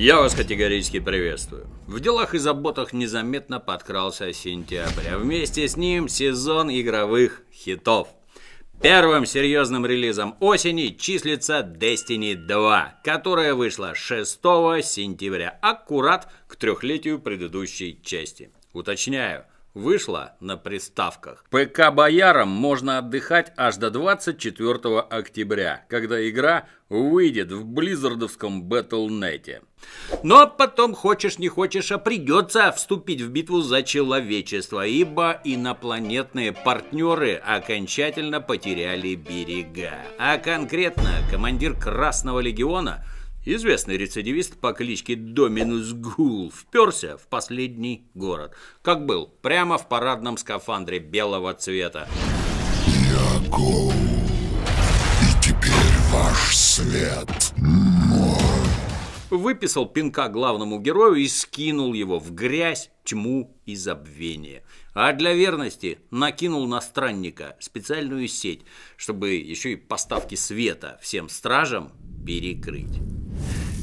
Я 0.00 0.18
вас 0.18 0.34
категорически 0.34 0.98
приветствую. 0.98 1.66
В 1.86 2.00
делах 2.00 2.34
и 2.34 2.38
заботах 2.38 2.94
незаметно 2.94 3.60
подкрался 3.60 4.32
сентябрь, 4.32 5.06
а 5.12 5.18
вместе 5.18 5.68
с 5.68 5.76
ним 5.76 6.08
сезон 6.08 6.70
игровых 6.70 7.42
хитов. 7.52 8.08
Первым 8.80 9.26
серьезным 9.26 9.84
релизом 9.84 10.36
осени 10.40 10.96
числится 10.98 11.60
Destiny 11.60 12.34
2, 12.34 13.00
которая 13.04 13.52
вышла 13.52 13.94
6 13.94 14.40
сентября, 14.82 15.58
аккурат 15.60 16.32
к 16.46 16.56
трехлетию 16.56 17.18
предыдущей 17.18 18.00
части. 18.02 18.52
Уточняю, 18.72 19.44
вышла 19.74 20.36
на 20.40 20.56
приставках. 20.56 21.44
ПК 21.50 21.90
Боярам 21.92 22.48
можно 22.48 22.98
отдыхать 22.98 23.52
аж 23.56 23.76
до 23.76 23.90
24 23.90 25.00
октября, 25.00 25.84
когда 25.88 26.28
игра 26.28 26.66
выйдет 26.88 27.52
в 27.52 27.64
Близзардовском 27.64 28.68
Battle.net. 28.68 29.62
Но 30.22 30.46
потом, 30.46 30.94
хочешь 30.94 31.38
не 31.38 31.48
хочешь, 31.48 31.92
а 31.92 31.98
придется 31.98 32.72
вступить 32.72 33.22
в 33.22 33.30
битву 33.30 33.60
за 33.60 33.82
человечество, 33.82 34.86
ибо 34.86 35.40
инопланетные 35.44 36.52
партнеры 36.52 37.34
окончательно 37.34 38.40
потеряли 38.40 39.14
берега. 39.14 39.94
А 40.18 40.38
конкретно 40.38 41.10
командир 41.30 41.74
Красного 41.74 42.40
Легиона– 42.40 43.04
Известный 43.46 43.96
рецидивист 43.96 44.58
по 44.58 44.74
кличке 44.74 45.16
Доминус 45.16 45.94
Гул 45.94 46.52
вперся 46.54 47.16
в 47.16 47.26
последний 47.26 48.04
город. 48.12 48.52
Как 48.82 49.06
был, 49.06 49.28
прямо 49.40 49.78
в 49.78 49.88
парадном 49.88 50.36
скафандре 50.36 50.98
белого 50.98 51.54
цвета. 51.54 52.06
Я 52.86 53.48
Гул, 53.48 53.92
и 53.92 55.42
теперь 55.42 55.96
ваш 56.12 56.54
след 56.54 57.28
мой. 57.56 58.36
Выписал 59.30 59.86
пинка 59.86 60.28
главному 60.28 60.78
герою 60.78 61.14
и 61.14 61.26
скинул 61.26 61.94
его 61.94 62.18
в 62.18 62.34
грязь, 62.34 62.90
тьму 63.04 63.56
и 63.64 63.74
забвение. 63.74 64.64
А 64.92 65.14
для 65.14 65.32
верности 65.32 66.00
накинул 66.10 66.66
на 66.66 66.82
странника 66.82 67.56
специальную 67.58 68.28
сеть, 68.28 68.66
чтобы 68.98 69.30
еще 69.30 69.72
и 69.72 69.76
поставки 69.76 70.34
света 70.34 70.98
всем 71.00 71.30
стражам 71.30 71.92
перекрыть. 72.26 73.00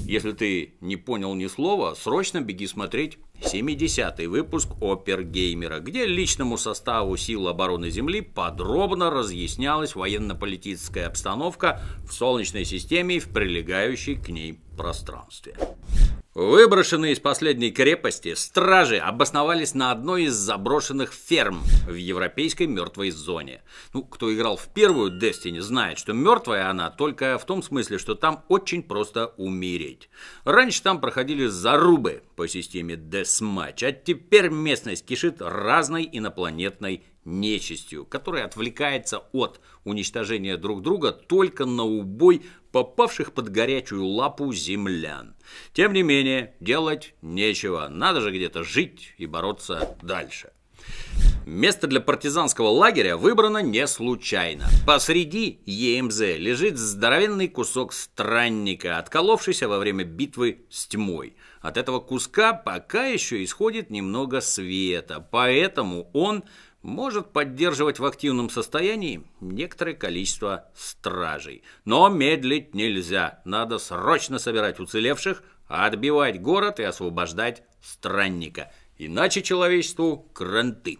Если 0.07 0.31
ты 0.31 0.75
не 0.79 0.95
понял 0.95 1.33
ни 1.35 1.47
слова, 1.47 1.93
срочно 1.93 2.39
беги 2.39 2.65
смотреть 2.65 3.17
70-й 3.41 4.27
выпуск 4.27 4.69
Опер 4.81 5.23
Геймера, 5.23 5.81
где 5.81 6.05
личному 6.05 6.57
составу 6.57 7.17
сил 7.17 7.49
обороны 7.49 7.89
Земли 7.89 8.21
подробно 8.21 9.09
разъяснялась 9.09 9.95
военно-политическая 9.95 11.07
обстановка 11.07 11.81
в 12.07 12.13
Солнечной 12.13 12.63
системе 12.63 13.17
и 13.17 13.19
в 13.19 13.27
прилегающей 13.27 14.15
к 14.15 14.29
ней 14.29 14.61
пространстве. 14.77 15.57
Выброшенные 16.37 17.13
из 17.13 17.19
последней 17.19 17.71
крепости, 17.71 18.35
стражи 18.35 18.97
обосновались 18.97 19.73
на 19.73 19.91
одной 19.91 20.25
из 20.25 20.35
заброшенных 20.35 21.11
ферм 21.11 21.63
в 21.87 21.95
европейской 21.95 22.67
мертвой 22.67 23.09
зоне. 23.09 23.63
Ну, 23.91 24.03
кто 24.03 24.31
играл 24.31 24.55
в 24.55 24.67
первую 24.67 25.19
Destiny, 25.19 25.61
знает, 25.61 25.97
что 25.97 26.13
мертвая 26.13 26.69
она 26.69 26.91
только 26.91 27.39
в 27.39 27.45
том 27.47 27.63
смысле, 27.63 27.97
что 27.97 28.13
там 28.13 28.43
очень 28.49 28.83
просто 28.83 29.33
умереть. 29.37 30.11
Раньше 30.43 30.83
там 30.83 31.01
проходили 31.01 31.47
зарубы 31.47 32.21
по 32.35 32.47
системе 32.47 32.93
Deathmatch, 32.93 33.83
а 33.83 33.91
теперь 33.91 34.49
местность 34.49 35.07
кишит 35.07 35.41
разной 35.41 36.07
инопланетной 36.11 37.03
нечистью, 37.27 38.05
которая 38.05 38.45
отвлекается 38.45 39.19
от 39.33 39.59
уничтожения 39.83 40.57
друг 40.57 40.81
друга 40.81 41.11
только 41.11 41.65
на 41.65 41.83
убой 41.83 42.41
попавших 42.71 43.33
под 43.33 43.49
горячую 43.49 44.05
лапу 44.05 44.51
землян. 44.53 45.35
Тем 45.73 45.93
не 45.93 46.03
менее, 46.03 46.55
делать 46.59 47.13
нечего, 47.21 47.87
надо 47.89 48.21
же 48.21 48.31
где-то 48.31 48.63
жить 48.63 49.13
и 49.17 49.25
бороться 49.25 49.95
дальше. 50.01 50.51
Место 51.45 51.87
для 51.87 52.01
партизанского 52.01 52.67
лагеря 52.67 53.15
выбрано 53.15 53.59
не 53.59 53.87
случайно. 53.87 54.67
Посреди 54.85 55.61
ЕМЗ 55.65 56.19
лежит 56.37 56.77
здоровенный 56.77 57.47
кусок 57.47 57.93
странника, 57.93 58.97
отколовшийся 58.97 59.69
во 59.69 59.79
время 59.79 60.03
битвы 60.03 60.65
с 60.69 60.87
тьмой. 60.87 61.37
От 61.61 61.77
этого 61.77 62.01
куска 62.01 62.51
пока 62.51 63.05
еще 63.05 63.43
исходит 63.45 63.89
немного 63.89 64.41
света, 64.41 65.25
поэтому 65.31 66.09
он 66.11 66.43
может 66.87 67.33
поддерживать 67.33 67.99
в 67.99 68.05
активном 68.05 68.49
состоянии 68.49 69.23
некоторое 69.41 69.93
количество 69.93 70.71
стражей. 70.73 71.61
Но 71.83 72.07
медлить 72.07 72.73
нельзя, 72.73 73.41
надо 73.43 73.77
срочно 73.77 74.39
собирать 74.39 74.79
уцелевших, 74.79 75.43
отбивать 75.67 76.41
город 76.41 76.79
и 76.79 76.83
освобождать 76.83 77.63
странника, 77.81 78.71
иначе 78.97 79.41
человечеству 79.41 80.29
кранты. 80.33 80.99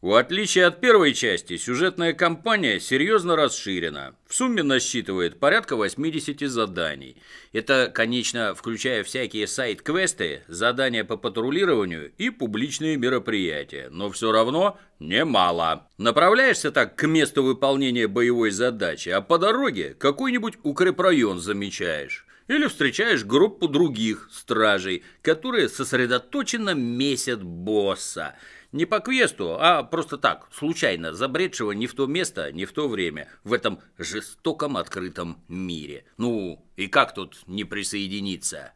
В 0.00 0.14
отличие 0.14 0.66
от 0.66 0.80
первой 0.80 1.12
части, 1.12 1.56
сюжетная 1.56 2.12
кампания 2.12 2.78
серьезно 2.78 3.34
расширена. 3.34 4.14
В 4.28 4.34
сумме 4.34 4.62
насчитывает 4.62 5.40
порядка 5.40 5.74
80 5.74 6.48
заданий. 6.48 7.16
Это, 7.52 7.90
конечно, 7.92 8.54
включая 8.54 9.02
всякие 9.02 9.48
сайт-квесты, 9.48 10.44
задания 10.46 11.02
по 11.02 11.16
патрулированию 11.16 12.12
и 12.16 12.30
публичные 12.30 12.96
мероприятия, 12.96 13.88
но 13.90 14.08
все 14.12 14.30
равно 14.30 14.78
немало. 15.00 15.88
Направляешься 15.98 16.70
так 16.70 16.94
к 16.94 17.04
месту 17.08 17.42
выполнения 17.42 18.06
боевой 18.06 18.52
задачи, 18.52 19.08
а 19.08 19.20
по 19.20 19.36
дороге 19.36 19.96
какой-нибудь 19.98 20.58
укрепрайон 20.62 21.40
замечаешь. 21.40 22.24
Или 22.46 22.68
встречаешь 22.68 23.24
группу 23.24 23.66
других 23.66 24.30
стражей, 24.32 25.02
которые 25.22 25.68
сосредоточенно 25.68 26.70
месят 26.72 27.42
босса– 27.42 28.36
не 28.72 28.84
по 28.86 29.00
квесту, 29.00 29.56
а 29.58 29.82
просто 29.82 30.18
так, 30.18 30.48
случайно, 30.52 31.12
забредшего 31.12 31.72
не 31.72 31.86
в 31.86 31.94
то 31.94 32.06
место, 32.06 32.52
не 32.52 32.64
в 32.64 32.72
то 32.72 32.88
время, 32.88 33.28
в 33.44 33.52
этом 33.52 33.80
жестоком 33.98 34.76
открытом 34.76 35.42
мире. 35.48 36.04
Ну, 36.16 36.64
и 36.76 36.86
как 36.86 37.14
тут 37.14 37.38
не 37.46 37.64
присоединиться? 37.64 38.72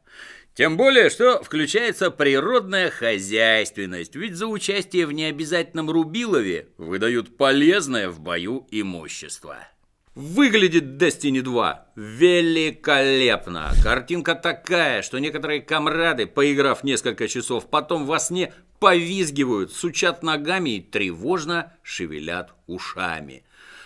Тем 0.55 0.77
более, 0.77 1.09
что 1.09 1.43
включается 1.43 2.11
природная 2.11 2.91
хозяйственность, 2.91 4.15
ведь 4.17 4.37
за 4.37 4.47
участие 4.47 5.07
в 5.07 5.13
необязательном 5.13 5.91
Рубилове 5.91 6.69
выдают 6.77 7.39
полезное 7.39 8.11
в 8.11 8.21
бою 8.21 8.67
имущество. 8.71 9.57
Выглядит 10.15 11.03
Destiny 11.03 11.41
2 11.41 11.87
великолепно. 11.97 13.73
Картинка 13.83 14.35
такая, 14.35 15.01
что 15.01 15.19
некоторые 15.19 15.63
комрады, 15.63 16.27
поиграв 16.27 16.85
несколько 16.85 17.29
часов, 17.29 17.71
потом 17.71 18.05
во 18.05 18.19
сне 18.19 18.53
повизгивают, 18.79 19.73
сучат 19.73 20.23
ногами 20.23 20.77
и 20.77 20.81
тревожно 20.83 21.73
шевелят 21.83 22.53
ушами. 22.67 23.45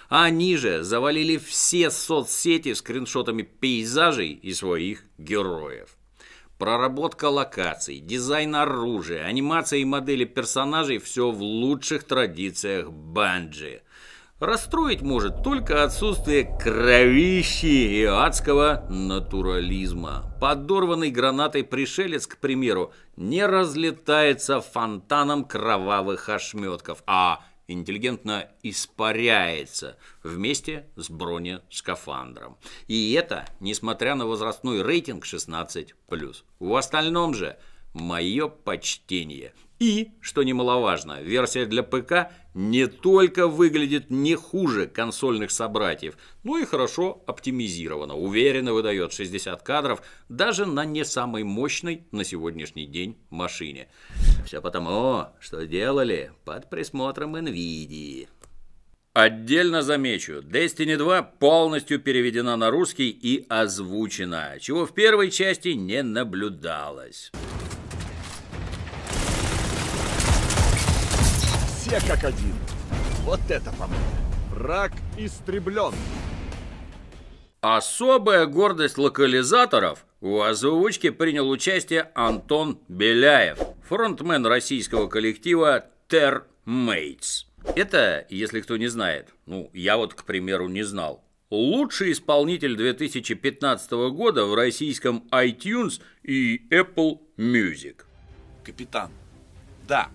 Они 0.09 0.57
же 0.57 0.83
завалили 0.83 1.37
все 1.37 1.93
соцсети 1.93 2.75
скриншотами 2.75 3.43
пейзажей 3.43 4.33
и 4.33 4.53
своих 4.53 5.05
героев. 5.19 5.97
Проработка 6.59 7.27
локаций, 7.27 8.01
дизайн 8.01 8.57
оружия, 8.57 9.25
анимация 9.27 9.79
и 9.79 9.85
модели 9.85 10.25
персонажей– 10.25 10.99
все 10.99 11.31
в 11.31 11.41
лучших 11.41 12.03
традициях 12.03 12.91
Банджи. 12.91 13.83
Расстроить 14.39 15.01
может 15.01 15.43
только 15.43 15.83
отсутствие 15.83 16.45
кровищи 16.61 18.01
и 18.01 18.05
адского 18.05 18.85
натурализма. 18.91 20.31
Подорванный 20.39 21.11
гранатой 21.11 21.65
пришелец, 21.65 22.27
к 22.27 22.37
примеру, 22.37 22.93
не 23.17 23.47
разлетается 23.47 24.61
фонтаном 24.61 25.47
кровавых 25.47 26.29
ошметков, 26.29 27.03
а 27.07 27.47
интеллигентно 27.67 28.51
испаряется 28.63 29.97
вместе 30.23 30.87
с 30.97 31.09
бронескафандром. 31.09 32.59
И 32.89 33.15
это 33.15 33.47
несмотря 33.61 34.17
на 34.17 34.27
возрастной 34.27 34.83
рейтинг 34.83 35.25
16+. 35.25 35.95
В 36.59 36.75
остальном 36.75 37.33
же 37.33 37.57
мое 37.97 38.49
почтение– 38.49 39.53
и, 39.79 40.13
что 40.23 40.43
немаловажно, 40.43 41.21
версия 41.21 41.67
для 41.67 41.83
ПК 41.83 42.33
не 42.55 42.87
только 42.87 43.47
выглядит 43.47 44.11
не 44.11 44.35
хуже 44.35 44.87
консольных 44.87 45.51
собратьев, 45.51 46.17
но 46.45 46.57
и 46.57 46.65
хорошо 46.65 47.23
оптимизирована, 47.27 48.17
уверенно 48.17 48.73
выдает 48.73 49.13
60 49.13 49.63
кадров 49.63 50.03
даже 50.31 50.65
на 50.65 50.87
не 50.87 51.05
самой 51.05 51.45
мощной 51.45 52.07
на 52.11 52.25
сегодняшний 52.25 52.87
день 52.87 53.19
машине. 53.29 53.89
Все 54.47 54.63
потому, 54.63 55.27
что 55.41 55.67
делали 55.67 56.33
под 56.47 56.71
присмотром 56.71 57.37
NVIDIA. 57.37 58.29
Отдельно 59.17 59.81
замечу, 59.81 60.43
Destiny 60.43 60.99
2 60.99 61.23
полностью 61.23 61.99
переведена 61.99 62.59
на 62.59 62.69
русский 62.69 63.09
и 63.09 63.47
озвучена, 63.49 64.59
чего 64.61 64.85
в 64.85 64.93
первой 64.93 65.31
части 65.31 65.69
не 65.69 66.03
наблюдалось. 66.03 67.33
Все 71.81 71.99
как 72.07 72.25
один. 72.25 72.53
Вот 73.23 73.41
это 73.49 73.71
по-моему. 73.71 74.05
Враг 74.51 74.93
истреблен. 75.17 75.95
Особая 77.63 78.45
гордость 78.45 78.99
локализаторов– 78.99 80.05
В 80.21 80.47
озвучке 80.47 81.11
принял 81.11 81.49
участие 81.49 82.11
Антон 82.15 82.79
Беляев, 82.89 83.59
фронтмен 83.89 84.45
российского 84.45 85.09
коллектива 85.09 85.87
Termates. 86.11 87.47
Это, 87.77 88.27
если 88.31 88.61
кто 88.61 88.77
не 88.77 88.89
знает, 88.89 89.35
ну, 89.45 89.71
я 89.75 89.97
вот, 89.97 90.15
к 90.15 90.25
примеру, 90.25 90.69
не 90.69 90.83
знал, 90.83 91.25
лучший 91.51 92.13
исполнитель 92.13 92.75
2015 92.75 93.91
года 94.13 94.47
в 94.47 94.55
российском 94.55 95.29
iTunes 95.31 96.01
и 96.23 96.67
Apple 96.71 97.21
Music. 97.37 98.03
Капитан, 98.65 99.11
да, 99.87 100.09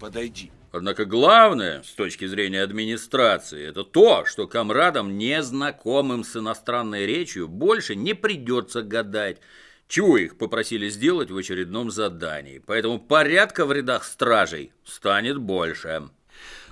подойди. 0.00 0.50
Однако 0.72 1.04
главное, 1.04 1.82
с 1.82 1.92
точки 1.92 2.26
зрения 2.26 2.62
администрации, 2.62 3.68
это 3.68 3.84
то, 3.84 4.24
что 4.24 4.48
комрадам, 4.48 5.18
незнакомым 5.18 6.24
с 6.24 6.34
иностранной 6.34 7.06
речью, 7.06 7.46
больше 7.46 7.94
не 7.94 8.14
придется 8.14 8.82
гадать, 8.82 9.38
чего 9.86 10.16
их 10.16 10.38
попросили 10.38 10.88
сделать 10.88 11.30
в 11.30 11.36
очередном 11.36 11.90
задании. 11.90 12.58
Поэтому 12.58 12.98
порядка 12.98 13.66
в 13.66 13.72
рядах 13.72 14.04
стражей 14.04 14.72
станет 14.84 15.36
больше. 15.36 16.08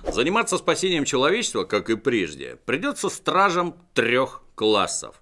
Заниматься 0.07 0.57
спасением 0.57 1.05
человечества, 1.05 1.63
как 1.63 1.89
и 1.89 1.95
прежде, 1.95 2.57
придется 2.65 3.09
стражам 3.09 3.75
трех 3.93 4.43
классов. 4.55 5.21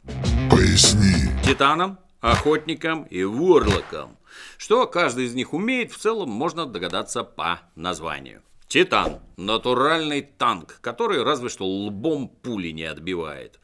Поясни. 0.50 1.30
Титанам, 1.44 2.00
охотникам 2.22 3.04
и 3.04 3.24
ворлокам. 3.24 4.18
Что 4.58 4.88
каждый 4.88 5.26
из 5.26 5.34
них 5.34 5.54
умеет, 5.54 5.92
в 5.92 5.98
целом 5.98 6.30
можно 6.30 6.66
догадаться 6.66 7.24
по 7.24 7.62
названию. 7.76 8.42
Титан– 8.68 9.20
натуральный 9.38 10.22
танк, 10.22 10.78
который 10.82 11.24
разве 11.24 11.50
что 11.50 11.66
лбом 11.66 12.28
пули 12.28 12.70
не 12.70 12.84
отбивает. 12.84 13.60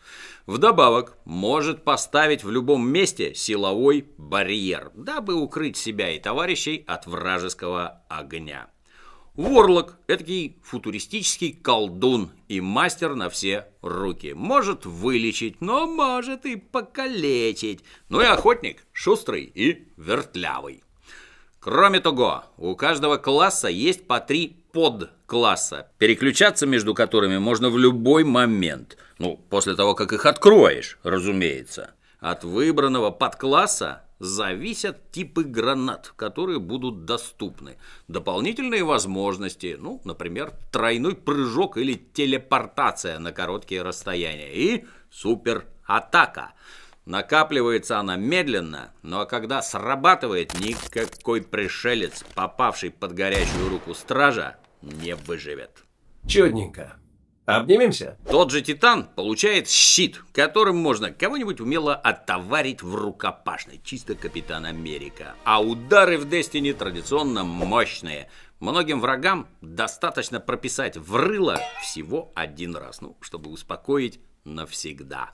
Вдобавок, 0.47 1.17
может 1.25 1.83
поставить 1.83 2.43
в 2.43 2.49
любом 2.49 2.89
месте 2.89 3.35
силовой 3.35 4.07
барьер, 4.17 4.91
дабы 4.95 5.35
укрыть 5.35 5.77
себя 5.77 6.09
и 6.09 6.19
товарищей 6.19 6.83
от 6.87 7.05
вражеского 7.05 8.01
огня. 8.09 8.69
Ворлок– 9.35 9.97
этакий 10.07 10.57
футуристический 10.63 11.51
колдун 11.51 12.31
и 12.47 12.61
мастер 12.61 13.15
на 13.15 13.29
все 13.29 13.67
руки. 13.81 14.33
Может 14.33 14.85
вылечить, 14.85 15.59
но 15.59 15.85
может 15.87 16.45
и 16.45 16.55
покалечить. 16.55 17.83
Ну 18.07 18.21
и 18.21 18.25
охотник– 18.25 18.85
шустрый 18.93 19.43
и 19.43 19.89
вертлявый. 19.97 20.83
Кроме 21.59 21.99
того, 21.99 22.45
у 22.57 22.75
каждого 22.77 23.17
класса 23.17 23.67
есть 23.67 24.07
по 24.07 24.21
три 24.21 24.55
подкласса, 24.71 25.91
переключаться 25.97 26.65
между 26.65 26.93
которыми 26.93 27.37
можно 27.37 27.69
в 27.69 27.77
любой 27.77 28.23
момент. 28.23 28.97
Ну, 29.17 29.37
после 29.49 29.75
того, 29.75 29.95
как 29.95 30.13
их 30.13 30.25
откроешь, 30.25 30.97
разумеется. 31.03 31.93
От 32.25 32.43
выбранного 32.43 33.11
подкласса 33.11 34.01
зависят 34.17 35.11
типы 35.11 35.43
гранат, 35.43 36.11
которые 36.15 36.57
будут 36.57 37.05
доступны. 37.05 37.77
Дополнительные 38.07 38.83
возможности, 38.83 39.77
ну, 39.79 40.01
например, 40.05 40.51
тройной 40.71 41.13
прыжок 41.13 41.77
или 41.77 41.93
телепортация 41.93 43.19
на 43.19 43.31
короткие 43.31 43.83
расстояния. 43.83 44.51
И 44.51 44.85
суператака– 45.11 46.53
Накапливается 47.05 47.99
она 47.99 48.15
медленно, 48.15 48.91
но 49.03 49.27
когда 49.27 49.61
срабатывает, 49.61 50.59
никакой 50.59 51.43
пришелец, 51.43 52.25
попавший 52.33 52.89
под 52.89 53.13
горячую 53.13 53.69
руку 53.69 53.93
стража, 53.93 54.55
не 54.81 55.13
выживет. 55.13 55.85
Чудненько. 56.27 56.97
Обнимемся? 57.45 58.17
Тот 58.27 58.49
же 58.49 58.61
Титан 58.61 59.03
получает 59.15 59.69
щит, 59.69 60.21
которым 60.31 60.77
можно 60.77 61.11
кого-нибудь 61.11 61.61
умело 61.61 61.93
оттоварить 61.95 62.81
в 62.81 62.95
рукопашной, 62.95 63.79
чисто 63.83 64.15
Капитан 64.15 64.65
Америка. 64.65 65.35
А 65.43 65.61
удары 65.61 66.17
в 66.17 66.27
Дестине 66.27 66.73
традиционно 66.73 67.43
мощные. 67.43 68.29
Многим 68.59 68.99
врагам 68.99 69.47
достаточно 69.61 70.39
прописать 70.39 70.97
в 70.97 71.15
рыло 71.15 71.59
всего 71.81 72.31
один 72.33 72.75
раз, 72.75 73.01
ну, 73.01 73.15
чтобы 73.21 73.51
успокоить 73.51 74.19
навсегда. 74.43 75.31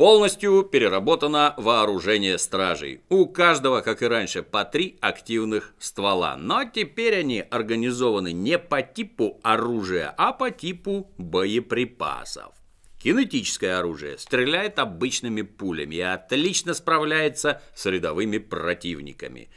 Полностью 0.00 0.62
переработано 0.62 1.52
вооружение 1.58 2.38
стражей. 2.38 3.02
У 3.10 3.26
каждого, 3.26 3.82
как 3.82 4.00
и 4.00 4.06
раньше, 4.06 4.42
по 4.42 4.64
три 4.64 4.96
активных 5.02 5.74
ствола. 5.78 6.38
Но 6.38 6.64
теперь 6.64 7.18
они 7.18 7.40
организованы 7.40 8.32
не 8.32 8.58
по 8.58 8.80
типу 8.80 9.38
оружия, 9.42 10.14
а 10.16 10.32
по 10.32 10.50
типу 10.50 11.10
боеприпасов. 11.18 12.54
Кинетическое 12.98 13.78
оружие 13.78 14.16
стреляет 14.16 14.78
обычными 14.78 15.42
пулями 15.42 15.96
и 15.96 16.00
отлично 16.00 16.72
справляется 16.72 17.60
с 17.74 17.84
рядовыми 17.84 18.38
противниками. 18.38 19.50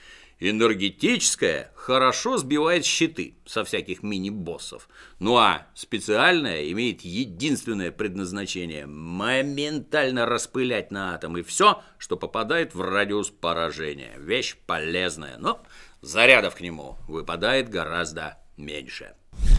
Энергетическое 0.45 1.71
хорошо 1.73 2.35
сбивает 2.37 2.83
щиты 2.83 3.37
со 3.45 3.63
всяких 3.63 4.03
мини-боссов. 4.03 4.89
Ну 5.19 5.37
а 5.37 5.67
специальное 5.73 6.69
имеет 6.69 6.99
единственное 6.99 7.93
предназначение– 7.93 8.85
моментально 8.87 10.25
распылять 10.25 10.91
на 10.91 11.15
атомы 11.15 11.43
все, 11.43 11.81
что 11.97 12.17
попадает 12.17 12.75
в 12.75 12.81
радиус 12.81 13.29
поражения. 13.29 14.15
Вещь 14.17 14.57
полезная, 14.65 15.37
но 15.37 15.63
зарядов 16.01 16.55
к 16.55 16.59
нему 16.59 16.97
выпадает 17.07 17.69
гораздо 17.69 18.37
меньше. 18.57 19.13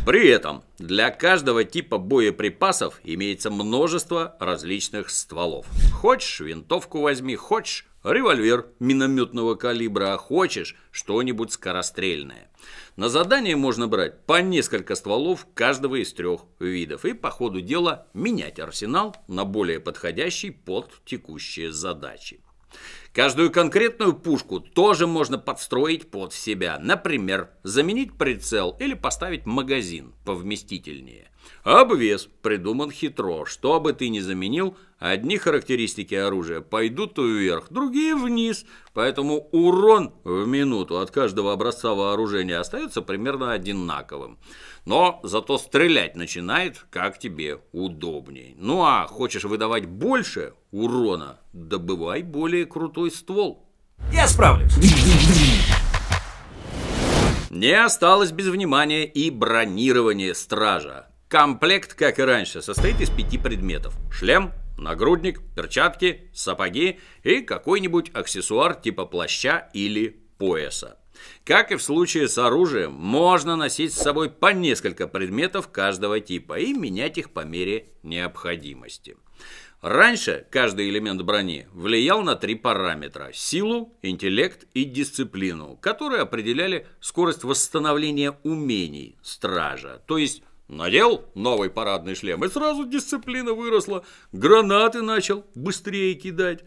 При 0.04 0.28
этом 0.28 0.64
для 0.76 1.08
каждого 1.08 1.64
типа 1.64 1.96
боеприпасов 1.96 3.00
имеется 3.04 3.50
множество 3.50 4.36
различных 4.38 5.08
стволов. 5.08 5.66
Хочешь 5.94 6.40
винтовку 6.40 7.00
возьми, 7.00 7.36
хочешь 7.36 7.86
револьвер 8.04 8.66
минометного 8.78 9.54
калибра, 9.54 10.14
а 10.14 10.18
хочешь 10.18 10.76
что-нибудь 10.90 11.52
скорострельное. 11.52 12.50
На 12.96 13.08
задание 13.08 13.56
можно 13.56 13.88
брать 13.88 14.24
по 14.26 14.40
несколько 14.40 14.94
стволов 14.94 15.46
каждого 15.54 15.96
из 15.96 16.12
трех 16.12 16.42
видов 16.60 17.04
и 17.04 17.12
по 17.14 17.30
ходу 17.30 17.60
дела 17.60 18.06
менять 18.14 18.60
арсенал 18.60 19.16
на 19.26 19.44
более 19.44 19.80
подходящий 19.80 20.50
под 20.50 20.92
текущие 21.04 21.72
задачи. 21.72 22.40
Каждую 23.14 23.52
конкретную 23.52 24.12
пушку 24.12 24.58
тоже 24.58 25.06
можно 25.06 25.38
подстроить 25.38 26.10
под 26.10 26.32
себя. 26.32 26.80
Например, 26.82 27.48
заменить 27.62 28.18
прицел 28.18 28.76
или 28.80 28.94
поставить 28.94 29.46
магазин 29.46 30.14
повместительнее. 30.24 31.30
Обвес 31.62 32.28
придуман 32.42 32.90
хитро. 32.90 33.44
Что 33.44 33.78
бы 33.78 33.92
ты 33.92 34.08
ни 34.08 34.18
заменил, 34.18 34.76
одни 34.98 35.38
характеристики 35.38 36.16
оружия 36.16 36.60
пойдут 36.60 37.16
вверх, 37.16 37.68
другие 37.70 38.16
вниз. 38.16 38.66
Поэтому 38.94 39.48
урон 39.52 40.12
в 40.24 40.46
минуту 40.48 40.98
от 40.98 41.12
каждого 41.12 41.52
образца 41.52 41.94
вооружения 41.94 42.56
остается 42.56 43.00
примерно 43.00 43.52
одинаковым. 43.52 44.38
Но 44.84 45.20
зато 45.22 45.56
стрелять 45.58 46.14
начинает, 46.14 46.84
как 46.90 47.18
тебе 47.18 47.60
удобней. 47.72 48.54
Ну 48.58 48.82
а 48.84 49.06
хочешь 49.06 49.44
выдавать 49.44 49.86
больше 49.86 50.54
урона, 50.72 51.40
добывай 51.52 52.22
более 52.22 52.66
крутой 52.66 53.10
ствол. 53.10 53.66
Я 54.12 54.28
справлюсь. 54.28 54.74
Не 57.50 57.72
осталось 57.72 58.32
без 58.32 58.48
внимания 58.48 59.06
и 59.06 59.30
бронирование 59.30 60.34
стража. 60.34 61.06
Комплект, 61.28 61.94
как 61.94 62.18
и 62.18 62.22
раньше, 62.22 62.60
состоит 62.60 63.00
из 63.00 63.10
пяти 63.10 63.38
предметов. 63.38 63.94
Шлем, 64.10 64.52
нагрудник, 64.76 65.40
перчатки, 65.54 66.30
сапоги 66.34 67.00
и 67.22 67.40
какой-нибудь 67.40 68.10
аксессуар 68.12 68.74
типа 68.74 69.06
плаща 69.06 69.70
или 69.72 70.20
пояса. 70.36 70.98
Как 71.44 71.72
и 71.72 71.76
в 71.76 71.82
случае 71.82 72.28
с 72.28 72.38
оружием, 72.38 72.92
можно 72.92 73.56
носить 73.56 73.92
с 73.92 74.02
собой 74.02 74.30
по 74.30 74.52
несколько 74.52 75.06
предметов 75.08 75.68
каждого 75.68 76.20
типа 76.20 76.58
и 76.58 76.72
менять 76.72 77.18
их 77.18 77.30
по 77.30 77.40
мере 77.40 77.88
необходимости. 78.02 79.16
Раньше 79.82 80.46
каждый 80.50 80.88
элемент 80.88 81.20
брони 81.20 81.66
влиял 81.72 82.22
на 82.22 82.36
три 82.36 82.54
параметра– 82.54 83.30
силу, 83.34 83.94
интеллект 84.00 84.66
и 84.72 84.84
дисциплину, 84.84 85.76
которые 85.76 86.22
определяли 86.22 86.86
скорость 87.00 87.44
восстановления 87.44 88.38
умений 88.44 89.18
стража, 89.22 90.00
то 90.06 90.16
есть 90.16 90.42
Надел 90.68 91.26
новый 91.34 91.68
парадный 91.68 92.14
шлем, 92.14 92.42
и 92.44 92.48
сразу 92.48 92.86
дисциплина 92.86 93.52
выросла. 93.52 94.04
Гранаты 94.32 95.02
начал 95.02 95.44
быстрее 95.54 96.14
кидать. 96.14 96.64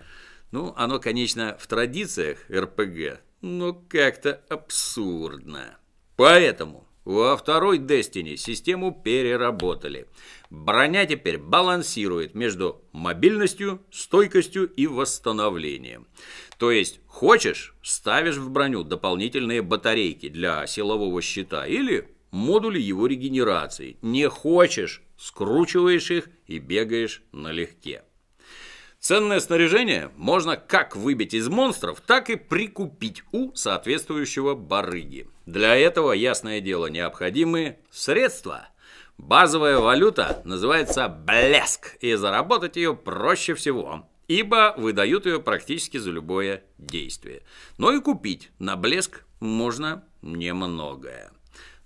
Ну, 0.52 0.74
оно, 0.78 1.00
конечно, 1.00 1.58
в 1.60 1.66
традициях 1.68 2.38
РПГ, 2.50 3.20
но 3.42 3.74
как-то 3.74 4.42
абсурдно. 4.50 5.78
Поэтому 6.16 6.88
во 7.08 7.38
второй 7.38 7.80
Destiny 7.80 8.36
систему 8.36 8.92
переработали. 8.92 10.08
Броня 10.50 11.06
теперь 11.06 11.38
балансирует 11.38 12.36
между 12.36 12.82
мобильностью, 12.92 13.82
стойкостью 13.92 14.68
и 14.68 14.88
восстановлением. 14.88 16.08
То 16.58 16.70
есть, 16.70 17.00
хочешь, 17.08 17.76
ставишь 17.82 18.36
в 18.36 18.50
броню 18.50 18.84
дополнительные 18.84 19.62
батарейки 19.62 20.28
для 20.28 20.68
силового 20.68 21.22
щита 21.22 21.66
или 21.66 22.10
модули 22.32 22.80
его 22.80 23.08
регенерации. 23.08 23.98
Не 24.02 24.28
хочешь, 24.28 25.02
скручиваешь 25.18 26.12
их 26.12 26.30
и 26.46 26.60
бегаешь 26.60 27.24
налегке. 27.32 28.04
Ценное 29.08 29.40
снаряжение 29.40 30.12
можно 30.18 30.58
как 30.58 30.98
выбить 30.98 31.34
из 31.34 31.48
монстров, 31.48 32.02
так 32.02 32.30
и 32.30 32.36
прикупить 32.36 33.24
у 33.32 33.56
соответствующего 33.56 34.54
барыги. 34.54 35.30
Для 35.46 35.78
этого, 35.78 36.12
ясное 36.12 36.60
дело, 36.60 36.88
необходимы 36.88 37.78
средства. 37.90 38.68
Базовая 39.18 39.80
валюта 39.80 40.42
называется 40.44 41.08
блеск, 41.08 41.96
и 42.02 42.16
заработать 42.16 42.76
ее 42.76 42.98
проще 42.98 43.54
всего, 43.54 44.06
ибо 44.28 44.74
выдают 44.76 45.26
ее 45.26 45.40
практически 45.40 45.96
за 45.96 46.12
любое 46.12 46.66
действие. 46.78 47.44
Но 47.78 47.94
и 47.94 48.02
купить 48.02 48.52
на 48.60 48.76
блеск 48.76 49.24
можно 49.40 50.04
немногое. 50.22 51.32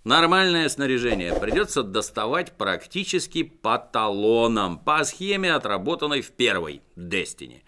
Нормальное 0.04 0.68
снаряжение 0.68 1.32
придется 1.40 1.84
доставать 1.84 2.54
практически 2.54 3.44
по 3.44 3.78
талонам, 3.78 4.80
по 4.80 5.04
схеме, 5.04 5.54
отработанной 5.54 6.22
в 6.22 6.32
первой 6.32 6.82
Destiny. 6.96 7.62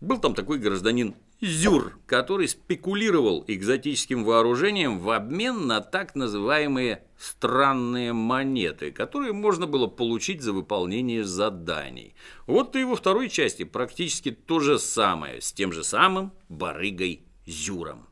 Был 0.00 0.18
там 0.18 0.34
такой 0.34 0.58
гражданин 0.58 1.14
Зюр, 1.42 1.98
который 2.06 2.48
спекулировал 2.48 3.44
экзотическим 3.46 4.24
вооружением 4.24 5.00
в 5.00 5.10
обмен 5.10 5.66
на 5.66 5.82
так 5.82 6.14
называемые 6.14 7.04
странные 7.18 8.14
монеты, 8.14 8.90
которые 8.90 9.34
можно 9.34 9.66
было 9.66 9.86
получить 9.86 10.40
за 10.40 10.54
выполнение 10.54 11.24
заданий. 11.24 12.14
Вот 12.46 12.74
и 12.74 12.84
во 12.84 12.96
второй 12.96 13.28
части 13.28 13.64
практически 13.64 14.30
то 14.30 14.60
же 14.60 14.78
самое, 14.78 15.42
с 15.42 15.52
тем 15.52 15.72
же 15.72 15.84
самым 15.84 16.32
барыгой 16.48 17.26
Зюром. 17.44 18.06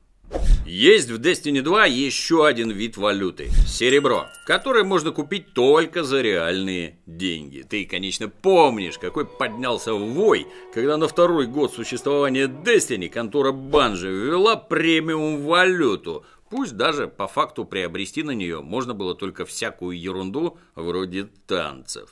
Есть 0.66 1.10
в 1.10 1.20
Destiny 1.20 1.60
2 1.60 1.86
еще 1.86 2.46
один 2.46 2.70
вид 2.70 2.96
валюты– 2.96 3.48
серебро, 3.66 4.26
которое 4.46 4.82
можно 4.82 5.12
купить 5.12 5.52
только 5.52 6.02
за 6.02 6.20
реальные 6.20 6.98
деньги. 7.06 7.64
Ты, 7.68 7.84
конечно, 7.84 8.28
помнишь, 8.28 8.98
какой 8.98 9.26
поднялся 9.26 9.92
вой, 9.92 10.46
когда 10.72 10.96
на 10.96 11.06
второй 11.06 11.46
год 11.46 11.72
существования 11.72 12.46
Destiny 12.46 13.08
контора 13.08 13.52
Банжи 13.52 14.10
ввела 14.10 14.56
премиум 14.56 15.42
валюту. 15.44 16.24
Пусть 16.50 16.76
даже 16.76 17.08
по 17.08 17.28
факту 17.28 17.64
приобрести 17.64 18.22
на 18.22 18.32
нее 18.32 18.60
можно 18.60 18.94
было 18.94 19.14
только 19.14 19.44
всякую 19.44 20.00
ерунду 20.00 20.58
вроде 20.74 21.28
танцев. 21.46 22.10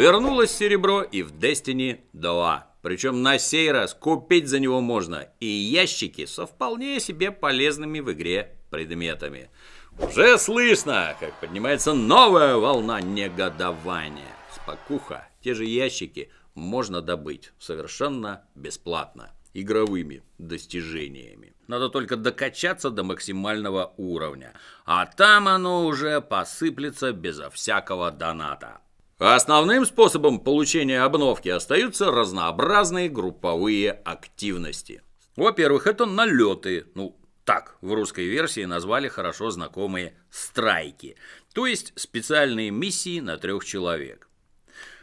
Вернулось 0.00 0.50
серебро 0.50 1.02
и 1.02 1.20
в 1.20 1.32
Destiny 1.32 2.00
2. 2.14 2.74
Причем 2.80 3.22
на 3.22 3.38
сей 3.38 3.70
раз 3.70 3.92
купить 3.92 4.48
за 4.48 4.58
него 4.58 4.80
можно 4.80 5.28
и 5.40 5.46
ящики 5.46 6.24
со 6.24 6.46
вполне 6.46 7.00
себе 7.00 7.30
полезными 7.30 8.00
в 8.00 8.10
игре 8.10 8.56
предметами. 8.70 9.50
Уже 9.98 10.38
слышно, 10.38 11.14
как 11.20 11.38
поднимается 11.38 11.92
новая 11.92 12.56
волна 12.56 13.02
негодования. 13.02 14.34
Спокуха, 14.54 15.28
те 15.42 15.52
же 15.52 15.66
ящики 15.66 16.30
можно 16.54 17.02
добыть 17.02 17.52
совершенно 17.58 18.46
бесплатно, 18.54 19.34
игровыми 19.52 20.22
достижениями. 20.38 21.52
Надо 21.66 21.90
только 21.90 22.16
докачаться 22.16 22.88
до 22.88 23.04
максимального 23.04 23.92
уровня, 23.98 24.54
а 24.86 25.04
там 25.04 25.46
оно 25.46 25.84
уже 25.84 26.22
посыплется 26.22 27.12
безо 27.12 27.50
всякого 27.50 28.10
доната. 28.10 28.80
Основным 29.20 29.84
способом 29.84 30.40
получения 30.40 31.02
обновки 31.02 31.50
остаются 31.50 32.10
разнообразные 32.10 33.10
групповые 33.10 33.90
активности. 33.92 35.02
Во-первых, 35.36 35.86
это 35.86 36.06
налеты, 36.06 36.86
ну, 36.94 37.20
так 37.44 37.76
в 37.82 37.92
русской 37.92 38.24
версии 38.24 38.64
назвали 38.64 39.08
хорошо 39.08 39.50
знакомые 39.50 40.14
страйки, 40.30 41.16
то 41.52 41.66
есть 41.66 41.92
специальные 41.96 42.70
миссии 42.70 43.20
на 43.20 43.36
трех 43.36 43.62
человек. 43.66 44.26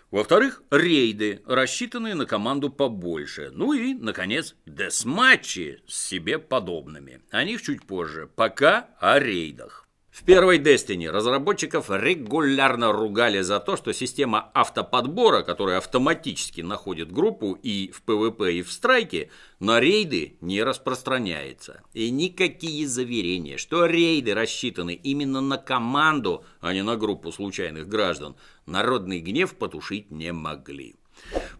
Во-вторых, 0.09 0.63
рейды, 0.71 1.43
рассчитанные 1.45 2.15
на 2.15 2.25
команду 2.25 2.71
побольше. 2.71 3.51
Ну 3.53 3.73
и, 3.73 3.93
наконец, 3.93 4.55
десматчи 4.65 5.83
с 5.85 5.95
себе 5.95 6.39
подобными. 6.39 7.21
О 7.29 7.43
них 7.43 7.61
чуть 7.61 7.85
позже. 7.85 8.27
Пока 8.35 8.89
о 8.99 9.19
рейдах. 9.19 9.86
В 10.17 10.23
первой 10.23 10.57
Destiny 10.57 11.07
разработчиков 11.11 11.91
регулярно 11.91 12.91
ругали 12.91 13.41
за 13.41 13.59
то, 13.59 13.77
что 13.77 13.93
система 13.93 14.49
автоподбора, 14.55 15.43
которая 15.43 15.77
автоматически 15.77 16.61
находит 16.61 17.11
группу 17.11 17.53
и 17.61 17.91
в 17.91 18.01
PvP, 18.01 18.55
и 18.55 18.63
в 18.63 18.71
страйке, 18.71 19.29
на 19.59 19.79
рейды 19.79 20.35
не 20.41 20.63
распространяется. 20.63 21.83
И 21.93 22.09
никакие 22.09 22.87
заверения, 22.87 23.57
что 23.57 23.85
рейды 23.85 24.33
рассчитаны 24.33 24.95
именно 24.95 25.39
на 25.39 25.59
команду, 25.59 26.43
а 26.61 26.73
не 26.73 26.81
на 26.81 26.95
группу 26.97 27.31
случайных 27.31 27.87
граждан, 27.87 28.35
народный 28.65 29.19
гнев 29.19 29.53
потушить 29.53 30.09
не 30.09 30.33
могли. 30.33 30.95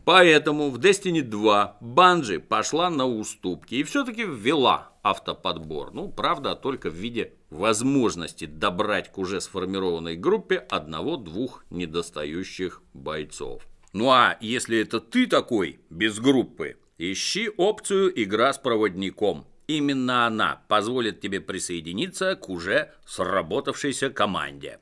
Поэтому 0.04 0.72
в 0.72 0.80
Destiny 0.80 1.22
2 1.22 1.78
Bungie 1.80 2.40
пошла 2.40 2.90
на 2.90 3.06
уступки 3.06 3.76
и 3.76 3.84
все-таки 3.84 4.24
ввела 4.24 4.94
автоподбор. 5.04 5.94
Ну, 5.94 6.10
правда, 6.10 6.56
только 6.56 6.90
в 6.90 6.96
виде 6.96 7.34
возможности 7.50 8.46
добрать 8.46 9.12
к 9.12 9.18
уже 9.18 9.42
сформированной 9.42 10.16
группе 10.16 10.58
одного-двух 10.58 11.64
недостающих 11.70 12.82
бойцов. 12.94 13.68
Ну 13.94 14.10
а 14.10 14.38
если 14.42 14.80
это 14.80 15.00
ты 15.00 15.28
такой, 15.28 15.80
без 15.90 16.20
группы, 16.20 16.78
ищи 16.98 17.50
опцию 17.56 18.12
«Игра 18.22 18.54
с 18.54 18.58
проводником». 18.58 19.48
Именно 19.68 20.28
она 20.28 20.62
позволит 20.70 21.20
тебе 21.20 21.42
присоединиться 21.42 22.36
к 22.36 22.48
уже 22.50 22.94
сработавшейся 23.06 24.10
команде. 24.10 24.80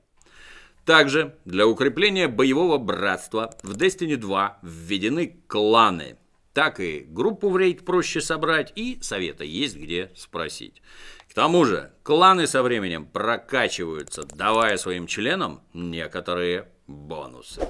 Также 0.85 1.35
для 1.45 1.65
укрепления 1.65 2.27
боевого 2.27 2.77
братства 2.77 3.55
в 3.63 3.75
Destiny 3.75 4.17
2 4.17 4.59
введены 4.61 5.39
кланы. 5.47 6.17
Так 6.53 6.79
и 6.79 6.99
группу 7.09 7.49
в 7.49 7.57
рейд 7.57 7.83
проще 7.83 8.21
собрать, 8.21 8.71
и 8.75 8.99
совета 9.01 9.43
есть 9.43 9.75
где 9.75 10.11
спросить. 10.15 10.81
Тому 11.35 11.65
же, 11.65 11.91
кланы 12.03 12.47
со 12.47 12.63
временем 12.63 13.05
прокачиваются, 13.05 14.23
давая 14.23 14.77
своим 14.77 15.05
членам 15.05 15.61
некоторые 15.73 16.69
бонусы. 16.87 17.61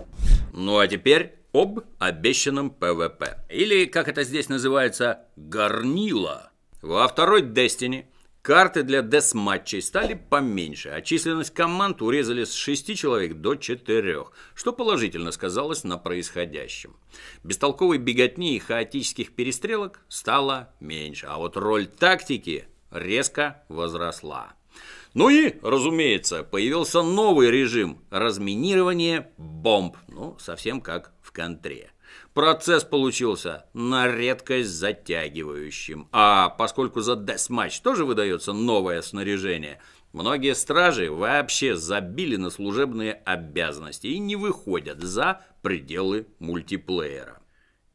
Ну 0.54 0.78
а 0.78 0.88
теперь 0.88 1.40
об 1.52 1.80
обещанном 1.98 2.70
PvP. 2.70 3.44
Или, 3.50 3.86
как 3.86 4.08
это 4.08 4.24
здесь 4.24 4.50
называется, 4.50 5.26
горнило. 5.36 6.52
Во 6.84 7.08
второй 7.08 7.42
Destiny 7.42 8.06
Карты 8.44 8.84
для 8.84 9.02
десматчей 9.02 9.82
стали 9.82 10.14
поменьше, 10.14 10.90
а 10.90 11.02
численность 11.02 11.52
команд 11.52 12.04
урезали 12.04 12.44
с 12.44 12.54
6 12.54 12.96
человек 12.96 13.34
до 13.38 13.56
4, 13.56 14.26
что 14.54 14.74
положительно 14.74 15.32
сказалось 15.32 15.84
на 15.84 15.98
происходящем. 15.98 16.96
Бестолковой 17.44 17.98
беготни 17.98 18.56
и 18.56 18.60
хаотических 18.60 19.34
перестрелок 19.34 20.02
стало 20.08 20.70
меньше, 20.80 21.26
а 21.26 21.40
вот 21.40 21.58
роль 21.58 21.88
тактики 21.88 22.68
резко 22.96 23.64
возросла. 23.70 24.54
Ну 25.14 25.30
и, 25.30 25.56
разумеется, 25.62 26.44
появился 26.44 27.02
новый 27.02 27.50
режим 27.50 28.02
разминирования 28.10 29.32
бомб, 29.38 29.96
ну, 30.10 30.38
совсем 30.40 30.82
как 30.82 31.14
в 31.22 31.32
контре. 31.32 31.92
Процесс 32.34 32.84
получился 32.84 33.66
на 33.74 34.14
редкость 34.14 34.70
затягивающим. 34.70 36.10
А 36.12 36.50
поскольку 36.50 37.00
за 37.00 37.16
десматч 37.16 37.80
тоже 37.80 38.04
выдается 38.04 38.52
новое 38.52 39.02
снаряжение, 39.02 39.80
многие 40.12 40.54
стражи 40.54 41.10
вообще 41.10 41.78
забили 41.78 42.36
на 42.36 42.50
служебные 42.50 43.14
обязанности 43.14 44.08
и 44.08 44.20
не 44.20 44.36
выходят 44.36 45.02
за 45.02 45.42
пределы 45.62 46.28
мультиплеера. 46.40 47.42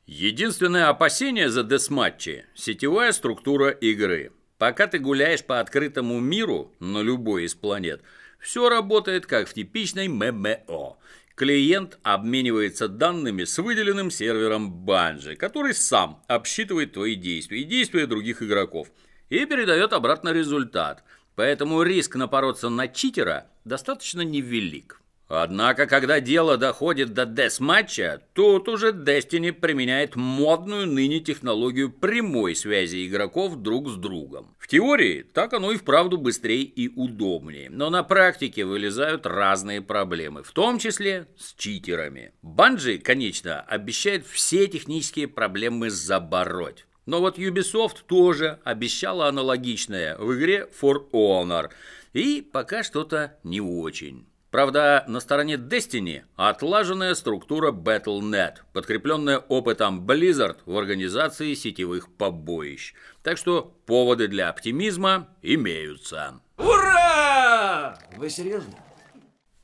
Единственное 0.07 0.89
опасение 0.89 1.51
за 1.51 1.63
десматчи– 1.63 2.47
сетевая 2.55 3.13
структура 3.13 3.69
игры. 3.69 4.33
Пока 4.61 4.87
ты 4.87 4.99
гуляешь 4.99 5.43
по 5.43 5.59
открытому 5.59 6.21
миру 6.21 6.71
на 6.81 7.01
любой 7.01 7.45
из 7.45 7.55
планет, 7.55 8.03
все 8.39 8.69
работает 8.69 9.25
как 9.25 9.49
в 9.49 9.55
типичной 9.55 10.09
ММО. 10.09 10.99
Клиент 11.35 11.99
обменивается 12.03 12.87
данными 12.87 13.45
с 13.45 13.57
выделенным 13.57 14.11
сервером 14.11 14.71
Банжи, 14.71 15.35
который 15.35 15.73
сам 15.73 16.23
обсчитывает 16.29 16.93
твои 16.93 17.15
действия 17.15 17.63
и 17.63 17.65
действия 17.65 18.07
других 18.07 18.43
игроков 18.43 18.89
и 19.31 19.47
передает 19.47 19.95
обратно 19.95 20.29
результат. 20.29 21.05
Поэтому 21.37 21.81
риск 21.81 22.17
напороться 22.17 22.69
на 22.69 22.87
читера 22.87 23.47
достаточно 23.65 24.21
невелик. 24.21 25.00
Однако, 25.33 25.87
когда 25.87 26.19
дело 26.19 26.57
доходит 26.57 27.15
до 27.15 27.25
дес-матча, 27.25 28.21
тут 28.33 28.69
уже 28.69 28.91
Destiny 28.91 29.53
применяет 29.53 30.17
модную 30.17 30.89
ныне 30.89 31.21
технологию 31.21 31.93
прямой 31.93 32.57
связи 32.57 33.07
игроков 33.07 33.55
друг 33.55 33.89
с 33.89 33.95
другом. 33.95 34.57
В 34.59 34.67
теории 34.67 35.23
так 35.23 35.53
оно 35.53 35.71
и 35.71 35.77
вправду 35.77 36.19
быстрее 36.19 36.65
и 36.65 36.89
удобнее, 36.89 37.71
но 37.71 37.91
на 37.91 38.03
практике 38.03 38.65
вылезают 38.65 39.25
разные 39.25 39.81
проблемы, 39.81 40.43
в 40.43 40.51
том 40.51 40.81
числе 40.81 41.29
с 41.39 41.55
читерами. 41.55 42.33
Банджи, 42.43 42.99
конечно, 42.99 43.61
обещает 43.61 44.27
все 44.27 44.67
технические 44.67 45.29
проблемы 45.29 45.91
забороть. 45.91 46.87
Но 47.07 47.21
вот 47.21 47.39
Ubisoft 47.39 47.99
тоже 48.09 48.59
обещала 48.65 49.29
аналогичное 49.29 50.19
в 50.19 50.35
игре 50.37 50.69
For 50.81 51.09
Honor. 51.13 51.71
И 52.15 52.43
пока 52.53 52.83
что-то 52.83 53.39
не 53.45 53.61
очень. 53.61 54.30
Правда, 54.51 55.05
на 55.07 55.21
стороне 55.21 55.55
Destiny 55.55 56.23
отлаженная 56.35 57.15
структура 57.15 57.71
Battle.net, 57.71 58.57
подкрепленная 58.73 59.39
опытом 59.39 60.05
Blizzard 60.05 60.59
в 60.67 60.77
организации 60.77 61.55
сетевых 61.55 62.13
побоищ. 62.17 62.95
Так 63.23 63.39
что 63.39 63.77
поводы 63.87 64.27
для 64.27 64.49
оптимизма 64.49 65.29
имеются. 65.41 66.41
Ура! 66.57 67.97
Вы 68.17 68.29
серьезно? 68.29 68.75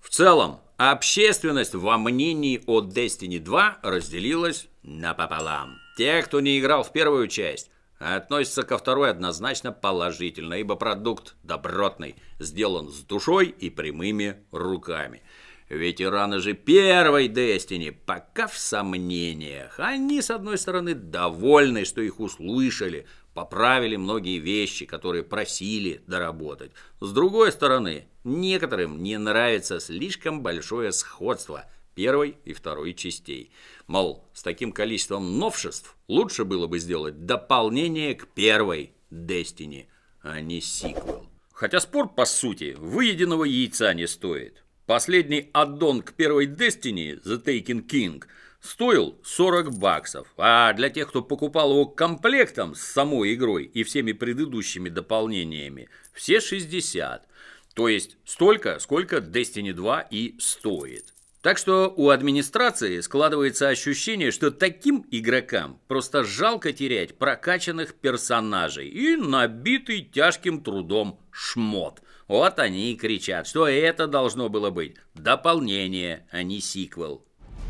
В 0.01 0.09
целом, 0.09 0.61
общественность 0.77 1.75
во 1.75 1.99
мнении 1.99 2.63
о 2.67 2.81
Destiny 2.81 3.41
2 3.41 3.79
разделилась 3.83 4.69
напополам. 4.85 5.79
Те, 5.99 6.23
кто 6.23 6.41
не 6.41 6.61
играл 6.61 6.85
в 6.85 6.93
первую 6.93 7.27
часть, 7.27 7.71
относятся 7.99 8.63
ко 8.63 8.79
второй 8.79 9.11
однозначно 9.11 9.73
положительно, 9.73 10.55
ибо 10.55 10.77
продукт 10.77 11.35
добротный, 11.43 12.17
сделан 12.39 12.89
с 12.89 13.01
душой 13.01 13.47
и 13.49 13.71
прямыми 13.71 14.37
руками. 14.53 15.23
Ветераны 15.69 16.39
же 16.39 16.53
первой 16.53 17.29
Destiny 17.29 17.91
пока 17.93 18.47
в 18.47 18.57
сомнениях. 18.57 19.81
Они, 19.81 20.23
с 20.23 20.31
одной 20.31 20.59
стороны, 20.59 20.95
довольны, 20.95 21.85
что 21.85 22.01
их 22.01 22.21
услышали, 22.21 23.07
поправили 23.35 23.97
многие 23.97 24.39
вещи, 24.39 24.87
которые 24.87 25.25
просили 25.25 26.03
доработать. 26.07 26.71
С 27.01 27.13
другой 27.13 27.51
стороны, 27.51 28.07
некоторым 28.23 29.03
не 29.03 29.19
нравится 29.19 29.81
слишком 29.81 30.43
большое 30.43 30.93
сходство– 30.93 31.65
первой 31.97 32.37
и 32.45 32.53
второй 32.53 32.95
частей. 32.95 33.51
Мол, 33.89 34.23
с 34.33 34.43
таким 34.43 34.71
количеством 34.71 35.39
новшеств 35.39 35.97
лучше 36.07 36.45
было 36.45 36.69
бы 36.69 36.79
сделать 36.79 37.25
дополнение 37.25 38.15
к 38.15 38.29
первой 38.29 38.93
Destiny, 39.11 39.87
а 40.23 40.41
не 40.41 40.61
сиквел. 40.61 41.27
Хотя 41.53 41.81
спор, 41.81 42.15
по 42.15 42.27
сути, 42.27 42.77
выеденного 42.79 43.45
яйца 43.45 43.95
не 43.95 44.07
стоит. 44.07 44.63
Последний 44.85 45.49
аддон 45.53 46.03
к 46.03 46.13
первой 46.13 46.47
Destiny, 46.47 47.21
The 47.25 47.43
Taken 47.43 47.89
King, 47.89 48.25
стоил 48.61 49.19
40 49.25 49.79
баксов, 49.79 50.29
а 50.37 50.73
для 50.75 50.91
тех, 50.91 51.09
кто 51.09 51.23
покупал 51.23 51.71
его 51.71 51.87
комплектом 51.87 52.75
с 52.75 52.83
самой 52.83 53.35
игрой 53.35 53.65
и 53.65 53.85
всеми 53.85 54.13
предыдущими 54.13 54.91
дополнениями, 54.91 55.89
все 56.13 56.41
60. 56.41 57.27
То 57.75 57.89
есть 57.89 58.19
столько, 58.25 58.79
сколько 58.81 59.17
Destiny 59.17 59.73
2 59.73 60.01
и 60.11 60.37
стоит. 60.39 61.16
Так 61.47 61.59
что 61.59 61.95
у 61.97 62.11
администрации 62.11 62.99
складывается 62.99 63.69
ощущение, 63.69 64.33
что 64.33 64.51
таким 64.51 65.07
игрокам 65.13 65.79
просто 65.87 66.25
жалко 66.25 66.73
терять 66.73 67.17
прокачанных 67.19 67.95
персонажей 67.95 68.89
и 68.89 69.15
набитый 69.15 70.01
тяжким 70.01 70.61
трудом 70.61 71.21
шмот. 71.31 72.03
Вот 72.27 72.59
они 72.59 72.91
и 72.91 72.97
кричат, 72.97 73.47
что 73.47 73.69
это 73.69 74.09
должно 74.09 74.49
было 74.49 74.71
быть 74.71 74.97
дополнение, 75.15 76.27
а 76.33 76.43
не 76.43 76.61
сиквел. 76.61 77.25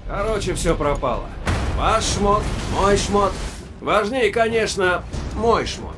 Короче, 0.09 0.55
все 0.55 0.75
пропало. 0.75 1.29
Ваш 1.77 2.03
шмот, 2.15 2.45
мой 2.73 2.97
шмот. 2.97 3.33
Важнее, 3.83 4.33
конечно, 4.33 5.05
мой 5.35 5.67
шмот. 5.67 5.96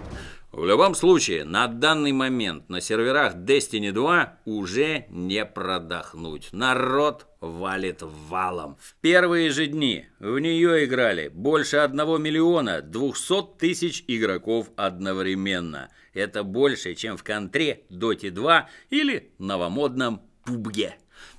В 0.59 0.65
любом 0.65 0.97
случае, 0.97 1.45
на 1.45 1.69
данный 1.69 2.11
момент 2.11 2.69
на 2.69 2.81
серверах 2.81 3.37
Destiny 3.37 3.93
2 3.93 4.39
уже 4.45 5.07
не 5.09 5.45
продохнуть. 5.45 6.49
Народ 6.51 7.29
валит 7.41 8.03
валом. 8.03 8.77
В 8.81 8.97
первые 9.01 9.51
же 9.51 9.69
дни 9.69 10.07
в 10.19 10.37
нее 10.41 10.85
играли 10.85 11.29
больше 11.29 11.77
1 11.77 11.97
миллиона 12.21 12.83
200 12.83 13.57
тысяч 13.57 14.03
игроков 14.09 14.71
одновременно. 14.75 15.91
Это 16.13 16.43
больше, 16.43 16.97
чем 16.97 17.17
в 17.17 17.23
контре 17.23 17.85
Dota 17.89 18.29
2 18.29 18.69
или 18.91 19.31
новомодном 19.39 20.23
PUBG. 20.45 20.91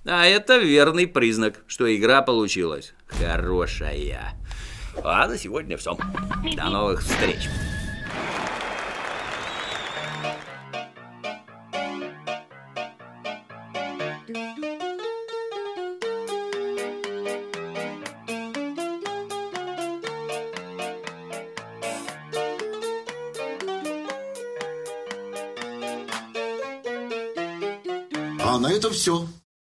А 0.05 0.27
это 0.27 0.59
верный 0.59 1.07
признак, 1.07 1.65
что 1.67 1.93
игра 1.93 2.21
получилась 2.21 2.93
хорошая. 3.05 4.39
А 5.03 5.27
на 5.27 5.37
сегодня 5.37 5.75
все. 5.75 5.97
До 6.55 6.69
новых 6.69 7.01
встреч. 7.01 7.49
Все. 28.91 29.27